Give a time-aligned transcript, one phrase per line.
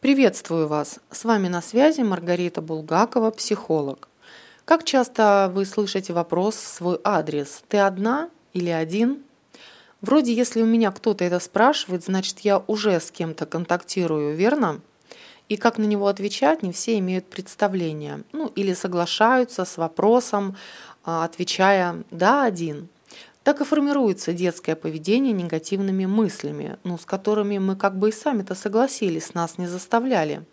[0.00, 0.98] Приветствую вас!
[1.10, 4.08] С вами на связи Маргарита Булгакова, психолог.
[4.64, 9.22] Как часто вы слышите вопрос в свой адрес «Ты одна или один?»
[10.00, 14.80] Вроде если у меня кто-то это спрашивает, значит я уже с кем-то контактирую, верно?
[15.50, 18.22] И как на него отвечать, не все имеют представление.
[18.32, 20.56] Ну или соглашаются с вопросом,
[21.04, 22.88] а, отвечая «да, один».
[23.42, 28.54] Так и формируется детское поведение негативными мыслями, ну, с которыми мы как бы и сами-то
[28.54, 30.44] согласились, нас не заставляли.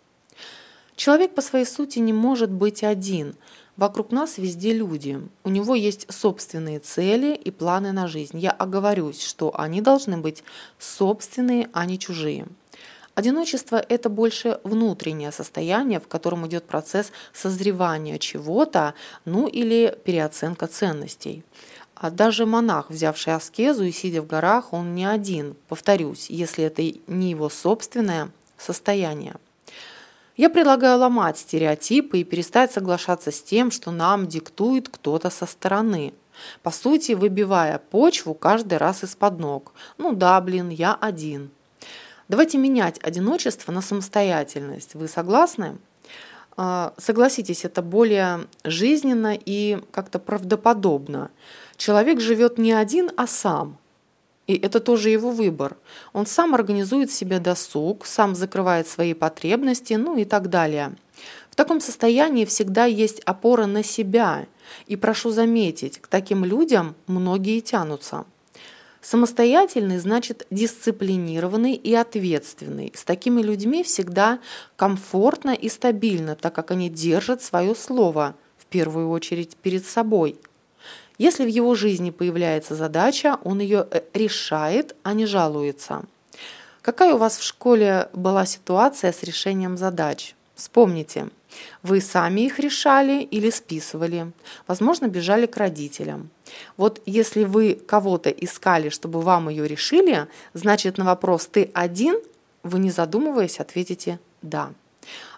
[0.96, 3.36] Человек по своей сути не может быть один.
[3.76, 5.20] Вокруг нас везде люди.
[5.44, 8.38] У него есть собственные цели и планы на жизнь.
[8.38, 10.42] Я оговорюсь, что они должны быть
[10.78, 12.48] собственные, а не чужие.
[13.14, 21.44] Одиночество– это больше внутреннее состояние, в котором идет процесс созревания чего-то, ну или переоценка ценностей.
[22.00, 26.80] А даже монах, взявший аскезу и сидя в горах, он не один, повторюсь, если это
[27.08, 29.34] не его собственное состояние.
[30.36, 36.14] Я предлагаю ломать стереотипы и перестать соглашаться с тем, что нам диктует кто-то со стороны.
[36.62, 39.72] По сути, выбивая почву каждый раз из-под ног.
[39.96, 41.50] Ну да, блин, я один.
[42.28, 44.94] Давайте менять одиночество на самостоятельность.
[44.94, 45.78] Вы согласны?
[46.60, 51.30] А, согласитесь, это более жизненно и как-то правдоподобно.
[51.76, 53.78] Человек живет не один, а сам.
[54.48, 55.76] И это тоже его выбор.
[56.12, 60.96] Он сам организует себе досуг, сам закрывает свои потребности, ну и так далее.
[61.48, 64.46] В таком состоянии всегда есть опора на себя.
[64.88, 68.24] И прошу заметить, к таким людям многие тянутся.
[69.10, 72.92] Самостоятельный значит дисциплинированный и ответственный.
[72.94, 74.38] С такими людьми всегда
[74.76, 80.38] комфортно и стабильно, так как они держат свое слово, в первую очередь перед собой.
[81.16, 86.04] Если в его жизни появляется задача, он ее э, решает, а не жалуется.
[86.82, 90.34] Какая у вас в школе была ситуация с решением задач?
[90.54, 91.30] Вспомните,
[91.82, 94.32] вы сами их решали или списывали,
[94.66, 96.28] возможно, бежали к родителям.
[96.76, 102.20] Вот если вы кого-то искали, чтобы вам ее решили, значит на вопрос «ты один?»
[102.62, 104.70] вы не задумываясь ответите «да».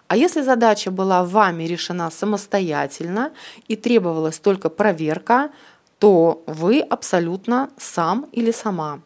[0.07, 3.31] А если задача была вами решена самостоятельно
[3.69, 5.51] и требовалась только проверка,
[5.99, 8.99] то вы абсолютно сам или сама.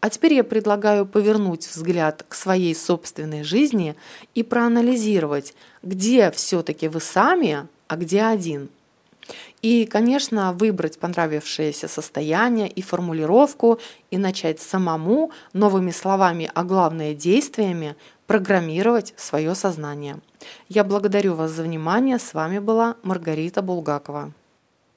[0.00, 3.96] А теперь я предлагаю повернуть взгляд к своей собственной жизни
[4.34, 8.68] и проанализировать, где все-таки вы сами, а где один.
[9.62, 13.80] И, конечно, выбрать понравившееся состояние и формулировку
[14.10, 17.96] и начать самому новыми словами, а главное действиями
[18.26, 20.18] программировать свое сознание.
[20.68, 22.18] Я благодарю вас за внимание.
[22.18, 24.32] С вами была Маргарита Булгакова.